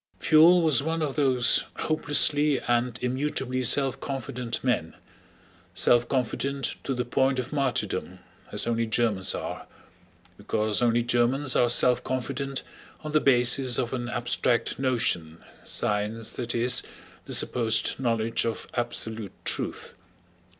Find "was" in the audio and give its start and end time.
0.63-0.81